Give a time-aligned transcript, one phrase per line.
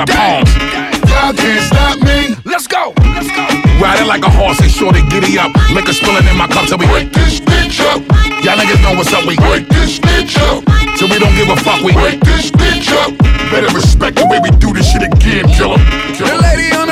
[0.00, 0.90] I spit a lot.
[1.10, 2.32] Y'all can't stop me.
[2.48, 3.44] Let's go, let's go.
[3.80, 5.52] Riding like a horse and sure to giddy up.
[5.76, 8.00] Liquor spilling in my cup till we break this bitch up.
[8.40, 10.64] Y'all niggas know what's up, we Wake this bitch up.
[10.96, 13.12] Till we don't give a fuck, we break this bitch up.
[13.52, 15.76] Better respect the way we do this shit again, killer.
[16.16, 16.89] The lady on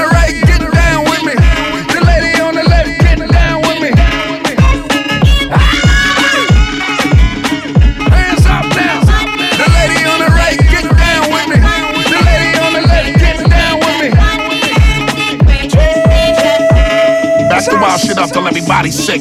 [17.98, 19.20] shit up till everybody's sick.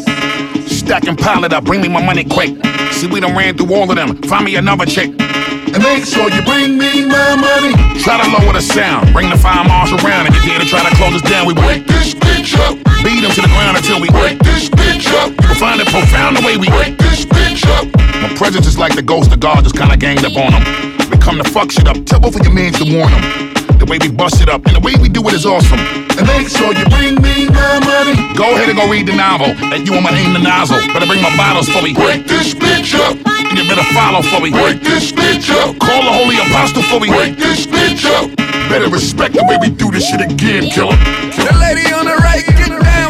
[0.68, 2.54] Stack and pile it up, bring me my money quick.
[2.93, 4.21] See, we done ran through all of them.
[4.24, 5.10] Find me another chick.
[5.10, 7.74] And make sure you bring me my money.
[7.99, 9.13] Try to lower the sound.
[9.13, 10.27] Bring the fire marshal around.
[10.27, 12.77] If you dare to try to close us down, we break this bitch up.
[13.04, 15.34] beat them to the ground until we break this bitch up.
[15.44, 17.85] You'll find it profound the way we Wake this bitch up.
[18.21, 20.63] My presence is like the ghost of God, just kinda ganged up on them.
[21.12, 21.98] We come to fuck shit up.
[22.05, 23.57] Tell both of your mans to warn them.
[23.77, 25.79] The way we bust it up and the way we do it is awesome.
[26.17, 28.17] And make sure you bring me my money.
[28.33, 29.53] Go ahead and go read the novel.
[29.70, 30.81] And you I'ma aim the nozzle.
[30.93, 31.93] Better bring my bottles for me.
[31.93, 33.13] Wake this bitch up.
[33.25, 34.49] And you better follow for me.
[34.49, 35.77] Wake this bitch up.
[35.77, 37.13] Call the holy apostle for me.
[37.13, 38.33] Wake this bitch up.
[38.67, 40.98] Better respect the way we do this shit again, killer.
[41.37, 43.07] The lady on the right, get down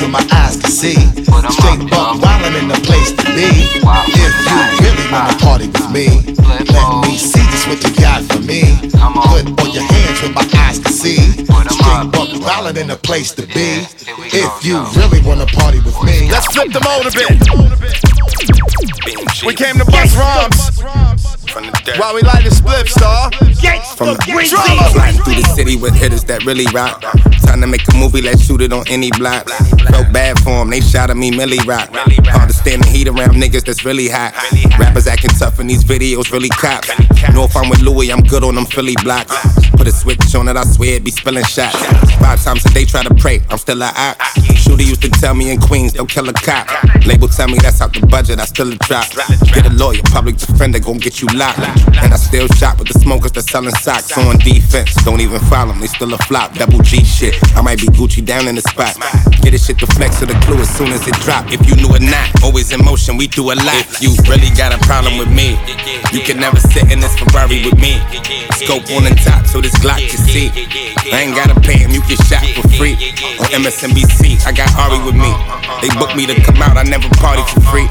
[0.00, 0.94] where my eyes can see.
[1.50, 3.48] Straight buck wildin' in the place to be.
[3.48, 6.06] If you really wanna party with me,
[6.70, 8.62] let me see just what you got for me.
[8.92, 11.18] Put all your hands where my eyes can see.
[11.76, 13.86] Straight buck wildin' in the place to be.
[14.30, 18.57] If you really wanna party with me, Let's flip the mode a bit.
[19.46, 20.82] We came to bust rhymes
[21.98, 23.30] while we light the split star.
[23.96, 24.90] From the Drama.
[24.92, 27.00] Flying through the city with hitters that really rock.
[27.46, 29.48] Time to make a movie, let's shoot it on any block.
[29.88, 31.88] Felt bad for 'em, they shot at me, Millie Rock.
[32.26, 34.34] Hard to stand the heat around niggas that's really hot.
[34.78, 36.88] Rappers acting tough in these videos, really cops.
[37.32, 39.34] Know if I'm with Louis, I'm good on them Philly blocks.
[39.72, 41.78] Put a switch on it, I swear it be spilling shots.
[42.20, 44.20] Five times a day try to pray, I'm still a op.
[44.68, 46.68] Shooter used to tell me in Queens, don't kill a cop.
[47.06, 49.08] Label tell me that's out the budget, I still a drop.
[49.54, 51.58] Get a lawyer, public defender, gon' get you locked.
[52.04, 54.94] And I still shop with the smokers that's selling socks on defense.
[55.04, 56.52] Don't even follow them, they still a flop.
[56.52, 58.92] Double G shit, I might be Gucci down in the spot.
[59.40, 61.48] Get this shit to flex to the clue as soon as it drop.
[61.48, 63.80] If you knew it not, always in motion, we do a lot.
[63.88, 65.56] If you really got a problem with me,
[66.12, 67.96] you can never sit in this Ferrari with me.
[68.52, 70.52] Scope on the top so this Glock can see.
[71.08, 72.92] I ain't gotta pay him, you get shot for free.
[73.40, 75.30] On MSNBC, I got Ari with me.
[75.80, 77.86] They booked me to come out, I never party for free.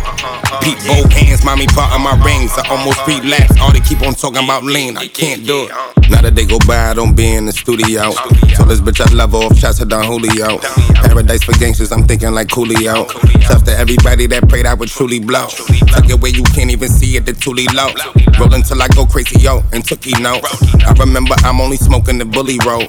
[0.60, 2.52] Pete both hands, mommy part of my rings.
[2.60, 3.60] I almost relapsed.
[3.62, 5.72] All they keep on talking about lean, I can't do it.
[6.12, 8.12] Now that they go by, I don't be in the studio.
[8.56, 10.60] Told this bitch I love off shots of Don Julio.
[11.08, 13.08] Paradise for gangsters, I'm thinking like Coolio.
[13.48, 15.48] Tough to everybody that prayed I would truly blow.
[15.48, 17.92] Tuck it where you can't even see it, the Toolie low.
[18.40, 20.40] Rollin' till I go crazy, yo, and Tookie no.
[20.86, 22.84] I remember I'm only smoking the bully roll.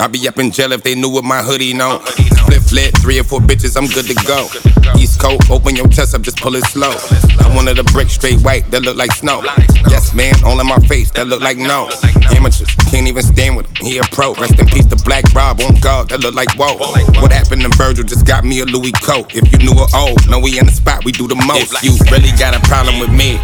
[0.00, 1.98] I'd be up in jail if they knew what my hoodie know.
[1.98, 4.50] Flip flip, three or four bitches, I'm good to go.
[4.98, 6.92] East Coast, open your chest up, just pull it slow.
[7.40, 9.42] I wanted a brick straight white that look like snow.
[9.88, 11.88] Yes, man, all in my face that look like no.
[12.34, 13.86] Amateurs can't even stand with him.
[13.86, 14.34] He a pro.
[14.34, 16.10] Rest in peace to Black Rob on guard.
[16.10, 16.76] That look like whoa.
[17.20, 18.04] What happened to Virgil?
[18.04, 19.34] Just got me a Louis coat.
[19.34, 21.82] If you knew it old, know we in the spot, we do the most.
[21.82, 23.38] You really got a problem with me.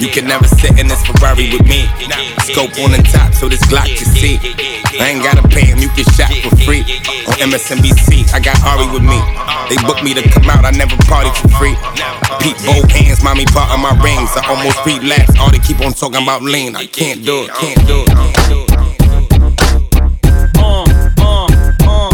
[0.00, 1.84] You can never sit in this Ferrari with me.
[2.48, 4.40] Scope on the top so this Glock can see.
[4.98, 6.82] I ain't gotta pay him, you get shot for free.
[7.28, 9.17] On MSNBC, I got Ari with me.
[9.68, 11.76] They booked me to come out, I never party for free.
[12.40, 14.30] Pete both hands, mommy part of my rings.
[14.34, 15.38] I almost relapsed.
[15.38, 16.76] All they keep on talking about lean.
[16.76, 18.08] I can't do it, can't do it.
[18.08, 18.78] Can't do it.
[20.58, 20.84] Uh,
[21.18, 21.46] uh,
[21.86, 22.10] uh,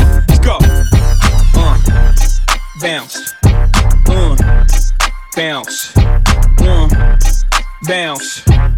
[2.80, 3.32] bounce.
[4.06, 4.36] Uh,
[5.36, 5.96] bounce.
[6.60, 6.88] Uh,
[7.86, 8.74] bounce.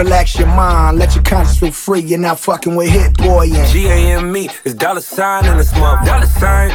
[0.00, 2.00] Relax your mind, let your conscience feel free.
[2.00, 6.06] You're not fucking with Hit-Boy G A M E is dollar sign in this mother.
[6.06, 6.70] Dollar sign.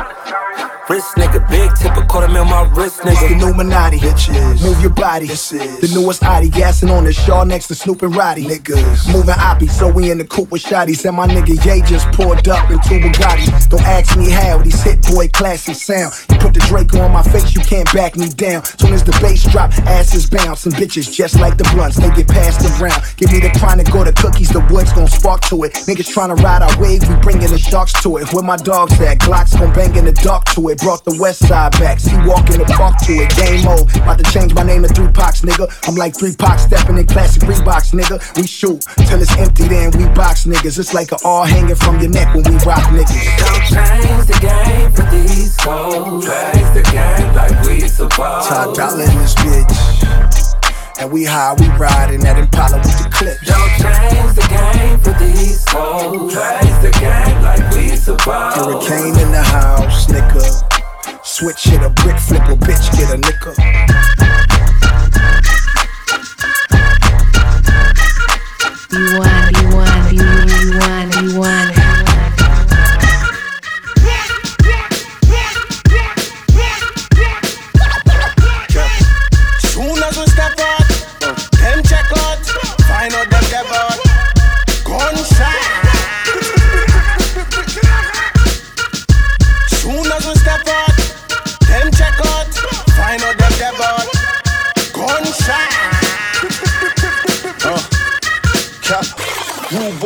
[0.88, 3.42] Wrist nigga, big tip, tipper, quarter mil my wrist It's the nigga.
[3.42, 3.98] Illuminati.
[3.98, 4.64] Bitches.
[4.64, 5.26] Move your body.
[5.26, 6.48] This is- the newest Audi.
[6.50, 8.46] Gassing on the Shaw next to Snoop and Roddy.
[8.46, 9.12] Niggas.
[9.12, 11.04] Moving Oppie, so we in the coupe with shotties.
[11.04, 13.68] And my nigga Ye just pulled up in two Bugattis.
[13.68, 16.14] Don't ask me how, these hit boy classic sound.
[16.30, 18.64] You put the Draco on my face, you can't back me down.
[18.64, 20.68] Soon as the bass drop, asses bounce.
[20.68, 23.02] And bitches just like the blunts, they get passed around.
[23.18, 25.74] Give me the chronic or the cookies, the woods gon' spark to it.
[25.90, 28.32] Niggas tryna ride our wave, we bringin' the sharks to it.
[28.32, 30.75] Where my dogs at, Glocks gon' bang in the dark to it.
[30.76, 32.00] It, brought the west side back.
[32.00, 33.88] See, walk in the park to it, game mode.
[33.96, 35.68] About to change my name to Three Pox, nigga.
[35.88, 38.20] I'm like Three Pox stepping in classic Reeboks, nigga.
[38.36, 40.78] We shoot till it's empty, then we box niggas.
[40.80, 43.26] It's like a all hanging from your neck when we rock niggas.
[43.40, 46.26] Don't change the game for these hoes.
[46.26, 48.50] Change the game like we supposed.
[48.50, 50.35] Top dollar in this bitch.
[50.98, 53.38] And we high, we riding that Impala with the clip.
[53.44, 56.34] Don't change the game for these hoes.
[56.34, 58.56] Raise the game like we supposed.
[58.56, 61.26] Hurricane in the house, nigga.
[61.26, 63.54] Switch hit a brick, flip a bitch, get a nickel.
[68.88, 71.85] B1, B1, You want B1, B1.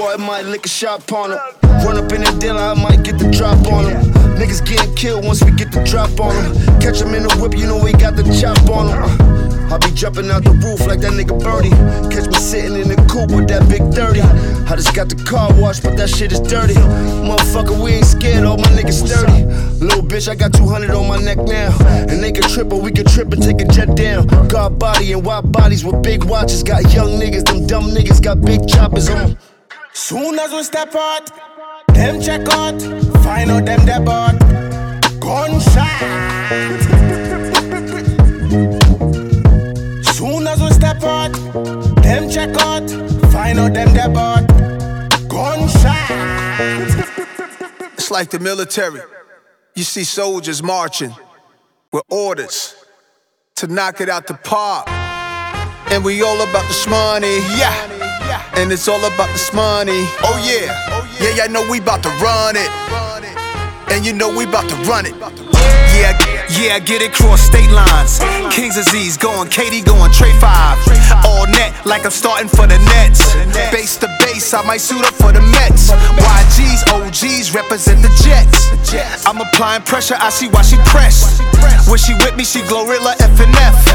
[0.10, 1.38] Boy might lick a shot on him.
[1.86, 4.02] Run up in the dealer, I might get the drop on him.
[4.42, 6.82] Niggas getting killed once we get the drop on him.
[6.82, 9.72] Catch him in the whip, you know we got the chop on him.
[9.72, 11.70] I be jumping out the roof like that nigga Birdie.
[12.10, 14.22] Catch me sitting in the coupe with that big 30.
[14.66, 16.74] I just got the car washed, but that shit is dirty.
[17.22, 19.46] Motherfucker, we ain't scared, all my niggas sturdy.
[19.78, 21.70] Little bitch, I got 200 on my neck now.
[22.10, 24.26] And they can trip, or we can trip and take a jet down.
[24.48, 26.64] God body and wide bodies with big watches.
[26.64, 29.38] Got young niggas, them dumb niggas got big choppers on.
[30.02, 31.30] Soon as we step out,
[31.90, 32.82] them check out,
[33.22, 34.40] find out them bought.
[35.20, 36.00] Gunshot.
[40.16, 41.34] Soon as we step out,
[42.02, 42.90] them check out,
[43.30, 44.48] find out them bought.
[45.28, 46.10] Gunshot.
[47.94, 49.02] It's like the military.
[49.76, 51.14] You see soldiers marching
[51.92, 52.74] with orders
[53.58, 54.88] to knock it out the park.
[55.92, 57.99] And we all about this money, yeah.
[58.60, 60.04] And it's all about this money.
[60.20, 60.68] Oh yeah,
[61.24, 61.44] yeah, yeah.
[61.46, 62.68] I know we about to run it,
[63.88, 65.16] and you know we about to run it.
[65.96, 66.12] Yeah,
[66.60, 68.20] yeah, get it cross state lines.
[68.52, 70.76] King's Disease going, KD going, Trey Five.
[71.24, 73.24] All net like I'm starting for the Nets.
[73.72, 75.92] Base to base, I might suit up for the Mets.
[76.20, 79.26] YGs, OGs represent the Jets.
[79.26, 81.40] I'm applying pressure, I see why she pressed.
[81.88, 83.88] When she with me, she Glorilla F and F.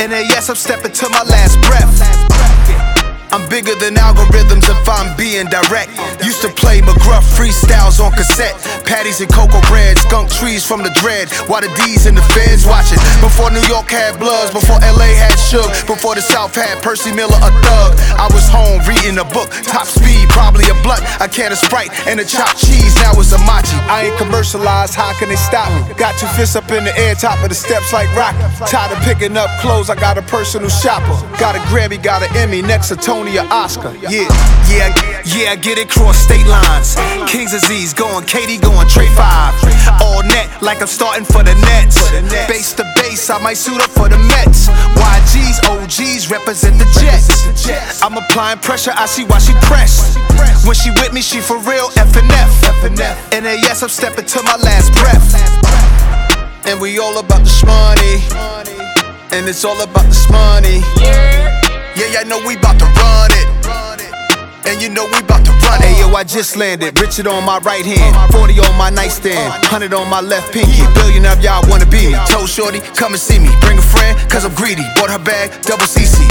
[0.00, 2.91] And yes, I'm stepping to my last breath.
[3.32, 5.88] I'm bigger than algorithms if I'm being direct.
[6.20, 8.52] Used to play McGruff freestyles on cassette.
[8.84, 11.32] Patties and cocoa bread, skunk trees from the dread.
[11.48, 13.00] While the D's and the feds watching.
[13.24, 17.40] Before New York had Bloods, before LA had Suge, before the South had Percy Miller,
[17.40, 17.96] a thug.
[18.20, 21.88] I was home reading a book, top speed, probably a blunt, a can of Sprite,
[22.04, 22.92] and a chopped cheese.
[23.00, 23.72] Now it's a machi.
[23.88, 25.88] I ain't commercialized, how can they stop me?
[25.96, 28.36] Got two fists up in the air, top of the steps like rock.
[28.68, 31.16] Tired of picking up clothes, I got a personal shopper.
[31.40, 33.94] Got a Grammy, got an Emmy, next to Tony or Oscar.
[34.02, 34.26] Yeah,
[34.66, 34.90] yeah,
[35.24, 36.96] yeah, get it cross state lines.
[37.30, 39.54] King's Disease going, KD going, Trey Five.
[40.02, 42.10] All net like I'm starting for the Nets.
[42.48, 44.68] Base to base, I might suit up for the Mets.
[44.98, 48.02] YGs, OGs represent the Jets.
[48.02, 50.18] I'm applying pressure, I see why she pressed.
[50.66, 52.52] When she with me, she for real F and F.
[52.84, 56.66] And then yes, I'm stepping to my last breath.
[56.66, 58.22] And we all about this money.
[59.32, 60.82] And it's all about this money.
[61.00, 61.41] Yeah,
[61.96, 63.48] yeah, I know we about to run it.
[64.64, 65.90] And you know we about to run it.
[65.90, 66.98] Hey, yo, I just landed.
[67.00, 70.86] Richard on my right hand, 40 on my nightstand, 100 on my left pinky.
[70.94, 72.16] Billion of y'all wanna be me.
[72.30, 73.50] Told Shorty, come and see me.
[73.60, 74.86] Bring a friend, cause I'm greedy.
[74.96, 76.24] Bought her bag, double CC.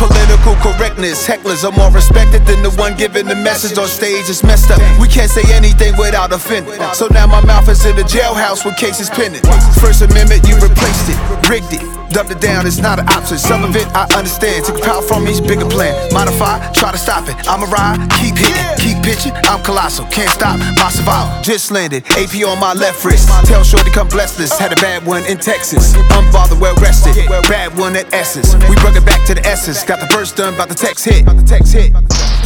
[0.00, 1.26] Political correctness.
[1.26, 4.28] Hecklers are more respected than the one giving the message on stage.
[4.28, 4.80] It's messed up.
[4.98, 6.80] We can't say anything without offending.
[6.94, 9.42] So now my mouth is in the jailhouse with cases pending.
[9.78, 11.95] First Amendment, you replaced it, rigged it.
[12.10, 13.38] Dumped it down, it's not an option.
[13.38, 14.64] Some of it I understand.
[14.64, 15.94] Took power from each bigger plan.
[16.12, 17.36] Modify, try to stop it.
[17.48, 19.32] I'ma ride, keep hitting, keep pitching.
[19.44, 21.42] I'm colossal, can't stop my survival.
[21.42, 23.28] Just landed, AP on my left wrist.
[23.46, 24.56] Tell Shorty come bless this.
[24.58, 25.94] Had a bad one in Texas.
[25.94, 27.14] Unbothered, well rested.
[27.48, 28.54] Bad one at Essence.
[28.68, 29.84] We brought it back to the essence.
[29.84, 31.26] Got the verse done, about the text hit.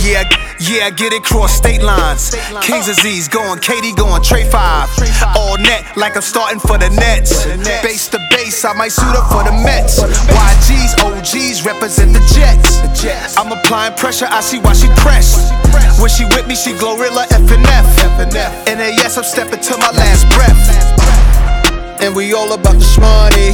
[0.00, 0.24] Yeah,
[0.58, 2.34] yeah, get it cross state lines.
[2.62, 4.88] King's Disease going, KD going, Trey Five.
[5.36, 7.44] All net like I'm starting for the Nets.
[7.82, 10.00] Base to base, I might suit up for the Mets.
[10.00, 13.36] YGs, OGs represent the Jets.
[13.36, 15.52] I'm applying pressure, I see why she pressed.
[16.00, 22.00] When she with me, she Glorilla F and yes, I'm stepping to my last breath.
[22.00, 23.52] And we all about this money.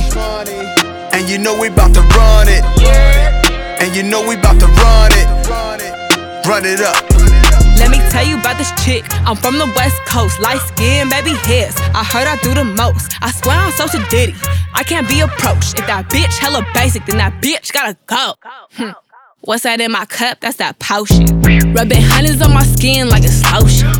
[1.13, 2.63] And you know we about to run it.
[3.83, 5.46] And you know we about to run it.
[6.47, 7.03] Run it up.
[7.77, 9.05] Let me tell you about this chick.
[9.27, 11.75] I'm from the West Coast, light skin, baby hairs.
[11.93, 13.13] I heard I do the most.
[13.21, 14.33] I swear I'm so diddy.
[14.73, 15.77] I can't be approached.
[15.77, 18.35] If that bitch hella basic, then that bitch gotta go.
[18.75, 18.91] Hmm.
[19.41, 20.39] What's that in my cup?
[20.39, 21.27] That's that potion.
[21.73, 23.91] Rubbing hundreds on my skin like it's lotion.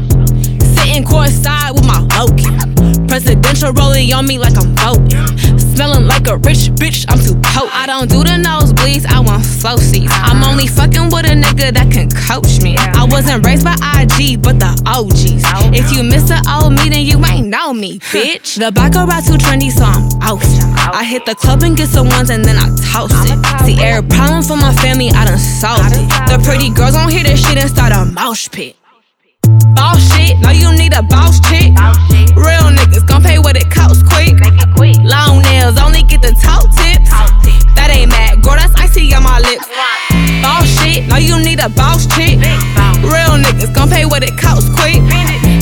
[0.77, 2.47] Sitting courtside with my Loki.
[3.09, 5.66] Presidential rolling on me like I'm voting.
[5.77, 7.77] Smelling like a rich bitch, I'm too potent.
[7.77, 10.11] I don't do the nosebleeds, I want flow seats.
[10.25, 12.79] I'm only fucking with a nigga that can coach me.
[12.79, 15.45] I wasn't raised by IG, but the OGs.
[15.77, 18.57] If you miss the old me, then you ain't know me, bitch.
[18.57, 20.41] The Baccarat too trendy, so I'm out.
[20.97, 23.37] I hit the club and get some ones and then I toast it.
[23.67, 26.09] See, every problem for my family, I done solved it.
[26.33, 28.77] The pretty girls don't hear this shit and start a mosh pit.
[29.75, 31.73] Boss shit, no you need a boss chick.
[32.37, 34.35] Real niggas gon' pay what it costs quick.
[35.05, 37.11] Long nails only get the top tips.
[37.77, 39.67] That ain't mad, girl, that's icy on my lips.
[40.43, 42.39] Boss shit, no you need a boss chick.
[43.03, 45.03] Real niggas gon' pay what it costs quick.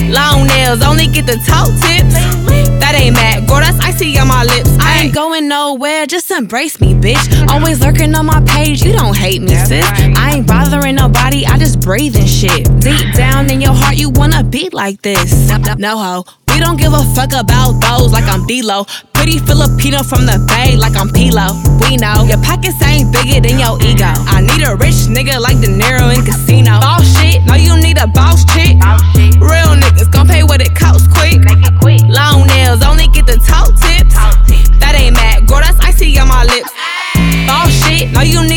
[0.09, 2.64] Long nails only get the top tips.
[2.85, 4.69] That ain't mad, girl, that's icy on my lips.
[4.79, 7.49] I ain't going nowhere, just embrace me, bitch.
[7.49, 9.87] Always lurking on my page, you don't hate me, sis.
[10.21, 12.69] I ain't bothering nobody, I just breathe and shit.
[12.81, 15.49] Deep down in your heart, you wanna be like this.
[15.79, 16.25] No ho.
[16.53, 18.85] We don't give a fuck about those like I'm D-Lo.
[19.13, 21.51] Pretty Filipino from the Bay like I'm Pilo.
[21.83, 24.13] We know your pockets ain't bigger than your ego.
[24.31, 26.79] I need a rich nigga like De Niro in Casino.
[26.79, 28.77] Boss shit, no you need a boss chick.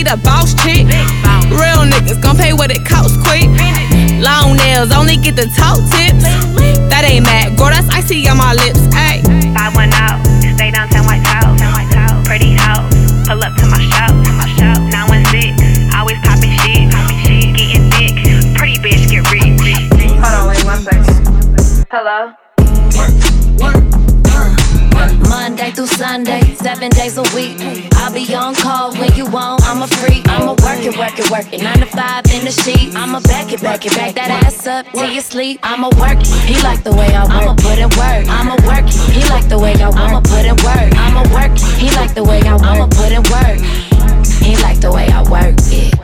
[0.08, 0.86] No you a boss chick.
[1.52, 3.48] Real niggas gon' pay what it costs quick.
[4.20, 6.24] Long nails only get the top tips.
[6.90, 8.80] That ain't mad, girl, that's icy on my lips.
[8.96, 9.24] Ayy.
[9.56, 10.24] I went out,
[10.56, 11.60] stay downtown White House,
[12.28, 12.88] pretty house,
[13.28, 14.80] pull up to my shop, my shop.
[14.92, 15.56] Now in six,
[15.96, 16.92] always popping shit,
[17.56, 18.16] getting thick,
[18.56, 19.60] pretty bitch get rich.
[20.24, 21.88] Hold on, wait one second.
[21.92, 22.34] Hello.
[25.30, 27.56] Monday through Sunday, seven days a week.
[27.96, 29.64] I'll be on call when you want.
[29.64, 30.28] I'm a freak.
[30.28, 31.64] I'ma work it, work it, work it.
[31.64, 32.94] Nine to five in the sheet.
[32.94, 35.62] I'ma back it, back it, back that ass up till you sleep.
[35.64, 36.28] I'ma work it.
[36.44, 37.40] He like the way I work.
[37.40, 38.24] I'ma put in work.
[38.28, 39.00] I'ma work it.
[39.16, 39.96] He like the way I work.
[39.96, 40.92] I'ma put in work.
[41.06, 41.72] I'ma work it.
[41.80, 42.68] He like the way I work.
[42.68, 43.60] I'ma put in work.
[44.44, 45.96] He like the way I work it.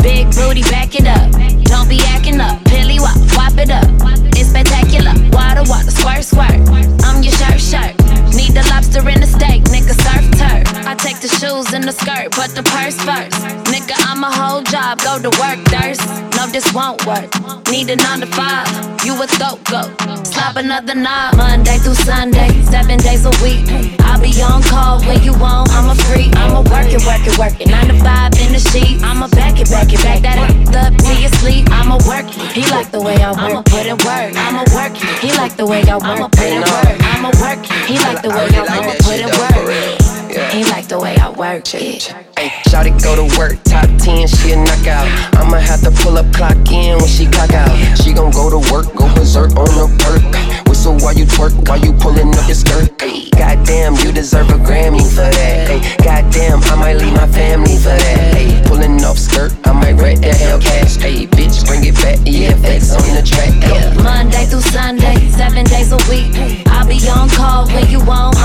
[0.00, 1.28] Big booty, back it up.
[1.68, 2.56] Don't be acting up.
[2.64, 3.84] Pilly wop, wop it up.
[4.32, 5.12] It's spectacular.
[5.36, 6.56] Water, water, squirt, squirt.
[7.04, 8.17] I'm your shirt, shirt.
[8.34, 10.86] Need the lobster and the steak, nigga, surf turf.
[10.86, 13.38] I take the shoes and the skirt, but the purse first.
[13.70, 16.17] Nigga, I'm a whole job, go to work, thirst.
[16.58, 17.30] This won't work.
[17.70, 18.66] Need a nine to five,
[19.06, 19.82] you a throat go.
[20.24, 23.62] Slap another knob, Monday through Sunday, seven days a week.
[24.02, 26.34] I'll be on call when you want, I'm a freak.
[26.34, 27.68] I'ma work it, work it, work it.
[27.68, 29.00] Nine to five in the sheet.
[29.04, 31.70] I'ma back it, back it, back that up till you sleep.
[31.70, 33.38] I'ma work it, he like the way I work.
[33.38, 34.34] I'ma put in work.
[34.34, 36.10] I'ma work it, he like the way I work.
[36.10, 36.98] I'ma put in work.
[37.06, 38.70] I'ma work it, he like the way I work.
[38.74, 40.08] I'ma put in work.
[40.50, 42.02] He like the way I work it.
[42.36, 45.37] Hey, shawty go to work, top 10, she a knockout.
[45.48, 47.72] I'ma have to pull up, clock in when she clock out.
[47.96, 50.68] She gon' go to work, go berserk on the perk.
[50.68, 52.92] Whistle while you twerk, while you pulling up your skirt.
[53.32, 56.04] Goddamn, you deserve a Grammy for that.
[56.04, 58.66] Goddamn, I might leave my family for that.
[58.66, 61.00] Pulling off skirt, I might wreck the Hellcat.
[61.00, 63.48] Hey, bitch, bring it back, EFX on the track.
[63.64, 64.02] Yeah.
[64.02, 66.28] Monday through Sunday, seven days a week.
[66.68, 68.37] I'll be on call when you want.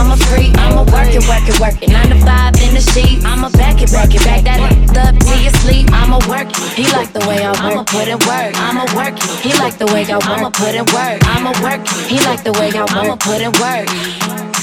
[1.15, 1.89] It, work it, work it.
[1.89, 3.23] Nine to five in the sheet.
[3.25, 4.59] I'ma back it, back it, back that
[4.97, 5.91] up till you sleep.
[5.91, 6.73] I'ma work it.
[6.73, 7.61] He like the way I work.
[7.61, 8.53] I'ma put in work.
[8.57, 9.29] I'ma work it.
[9.41, 10.27] He like the way I work.
[10.27, 11.19] I'ma put in work.
[11.29, 12.07] I'ma work it.
[12.09, 12.91] He like the way I work.
[12.91, 13.89] I'ma put in work.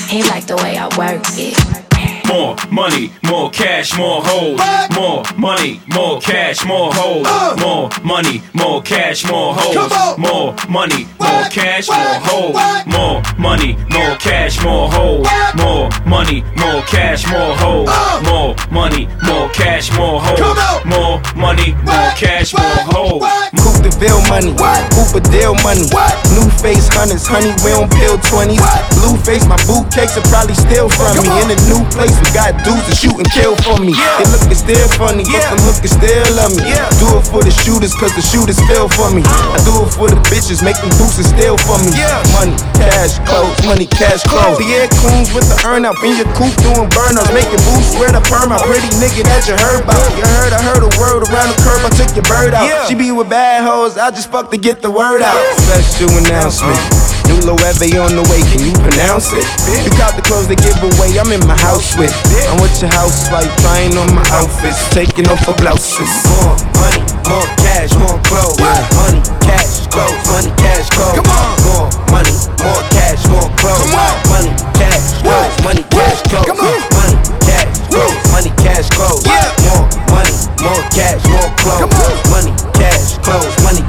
[0.09, 1.90] He like the way I work it.
[2.31, 4.61] More money, more cash, more hoes.
[4.95, 7.27] More money, more cash, more hoes.
[7.59, 10.17] More money, more cash, more hoes.
[10.17, 12.87] More money, more cash, more hoes.
[12.87, 15.27] More money, more cash, more hoes.
[15.57, 17.89] More money, more cash, more hoes.
[18.23, 20.85] More money, more cash, more hoes.
[20.87, 23.23] More money, more cash, more hoes.
[23.59, 24.55] Coupe de Ville money,
[24.95, 25.83] Cooper deal money.
[26.31, 28.63] New face hunters, honey, we don't build 20s.
[28.95, 31.27] Blue face, my boot cakes are probably still from me.
[31.43, 33.97] In a new place, we got dudes to shoot and kill for me.
[33.97, 36.69] They lookin' still funny, but them hookers still love me.
[36.69, 36.87] Yeah.
[37.01, 39.25] Do it for the shooters, cause the shooters feel for me.
[39.27, 41.97] I do it for the bitches, make them boosters still for me.
[41.97, 42.21] Yeah.
[42.37, 44.61] Money, cash, clothes, money, cash, clothes.
[44.61, 47.33] The air coons with the earn up in your coupe doing burnouts.
[47.33, 50.05] Making boots, wear the perm, my pretty nigga that you heard about.
[50.17, 52.69] You heard, I heard a word around the curb, I took your bird out.
[52.89, 55.41] She be with bad hoes, I just fuck to get the word out.
[55.57, 56.77] Special announcement.
[56.77, 59.45] New Loewe on the way, can you pronounce it?
[59.85, 62.13] You got the clothes they give away, I'm in my house with.
[62.51, 66.11] I'm with your housewife, trying on my outfits, taking off her blouses.
[66.29, 68.61] More money, more cash, more clothes.
[68.61, 71.17] Money, cash, clothes, money, cash, clothes.
[71.17, 71.57] Come on.
[71.65, 73.83] More money, more cash, more clothes.
[73.89, 74.15] Come on.
[74.29, 76.47] Money, cash, clothes, money, cash, clothes.
[76.47, 76.77] Come on.
[76.93, 77.17] Money,
[77.47, 79.25] cash, clothes, money, cash, clothes.
[79.25, 79.49] Yeah.
[79.65, 82.21] More money, more cash, more clothes.
[82.29, 83.80] Money, cash, clothes, money,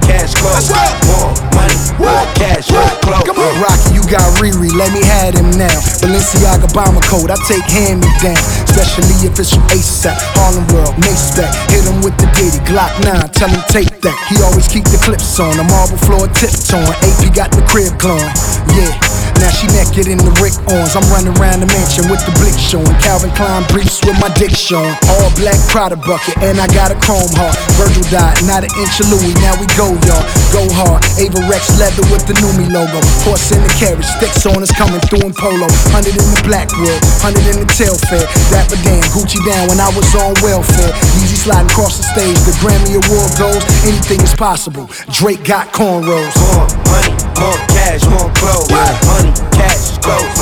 [3.61, 5.77] Rocky, you got Riri, let me have him now.
[6.01, 8.41] Balenciaga bomber coat, I take hand me down.
[8.65, 11.53] Especially if it's from ASAP, Harlem World, Mase back.
[11.69, 14.17] Hit him with the Diddy, Glock 9, tell him take that.
[14.33, 16.89] He always keep the clips on, the marble floor tiptoeing.
[17.05, 18.33] AP got the crib glowing,
[18.73, 19.10] yeah.
[19.41, 20.93] Now she naked in the Rick Owens.
[20.93, 22.93] I'm running around the mansion with the blick showing.
[23.01, 24.93] Calvin Klein briefs with my dick showing.
[25.17, 27.57] All black Prada bucket, and I got a chrome heart.
[27.73, 29.33] Virgil died, not an inch of Louis.
[29.41, 30.21] Now we go, y'all.
[30.53, 31.01] Go hard.
[31.17, 33.01] Avirex leather with the Numi logo.
[33.25, 35.65] Horse in the carriage, sticks on us coming through in polo.
[35.89, 38.29] Hundred in the Blackwood, hundred in the tail fair.
[38.53, 40.93] Dapper Dan, Gucci down when I was on welfare.
[41.17, 42.37] Easy sliding across the stage.
[42.45, 44.85] The Grammy Award goes, anything is possible.
[45.09, 46.29] Drake got cornrows.
[46.45, 48.29] More money, more cash, more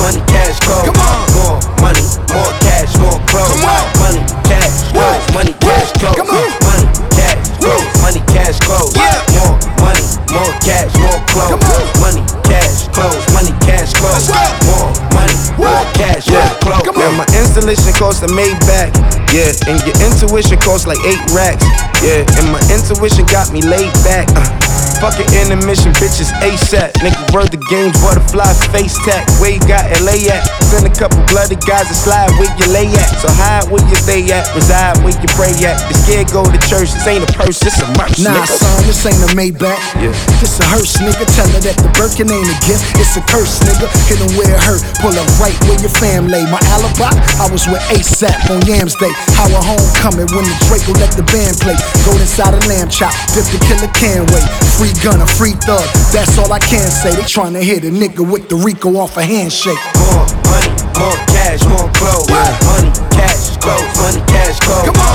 [0.00, 0.88] money, cash, clothes.
[0.88, 1.20] Come on.
[1.36, 3.52] More money, more cash, more clothes.
[3.52, 3.84] Come on.
[4.00, 6.16] Money, cash, clothes, money, cash, clothes.
[6.16, 6.48] Come on.
[6.64, 8.92] Money, cash, clothes, money, cash, clothes.
[8.96, 9.20] Yeah.
[9.36, 9.54] More
[9.84, 11.52] money, more cash, more clothes.
[11.52, 11.84] Come on.
[12.00, 14.26] Money, cash, clothes, money, cash, clothes.
[14.66, 16.86] More money, more cash, more clothes.
[16.88, 17.12] Come on.
[17.20, 18.90] my installation costs a Maybach.
[19.30, 21.62] Yeah, and your intuition costs like eight racks.
[22.02, 24.26] Yeah, and my intuition got me laid back.
[24.34, 24.89] Uh.
[25.00, 26.92] Fucking intermission, bitches ASAP.
[27.00, 29.24] Nigga, word the games, butterfly face tap.
[29.40, 30.44] Where you got LA at?
[30.68, 33.08] Send a couple bloody guys to slide where you lay at.
[33.16, 35.80] So hide where you stay at, reside where you pray at.
[35.88, 38.20] You scared go to church, this ain't a purse, this a merch.
[38.20, 38.60] Nah, nigga.
[38.60, 39.80] son, this ain't a Maybach.
[40.04, 40.12] Yeah.
[40.36, 41.24] This a hearse, nigga.
[41.32, 43.88] Tell her that the Birkin ain't a gift, it's a curse, nigga.
[44.04, 46.44] Hit 'em where it hurt, pull up right where your fam lay.
[46.52, 47.08] My alibi,
[47.40, 49.10] I was with ASAP on Yams Day.
[49.32, 51.80] How a homecoming when the Draco let the band play.
[52.04, 54.44] Go inside a lamb chop, dip the killer can wait.
[54.76, 57.14] Free Gunna, free thug, that's all I can say.
[57.14, 59.78] They tryna hit a nigga with the Rico off a handshake.
[59.96, 62.28] More money, more cash, more clothes.
[62.28, 64.86] Money, cash, clothes, money, cash, clothes.
[64.86, 65.09] Come on.